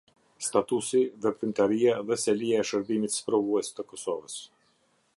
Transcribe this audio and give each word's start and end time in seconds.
Statusi, 0.45 1.01
veprimtaria 1.25 1.95
dhe 2.07 2.19
selia 2.23 2.65
e 2.65 2.67
Shërbimit 2.71 3.19
Sprovues 3.19 3.73
të 3.77 3.91
Kosovës. 3.93 4.43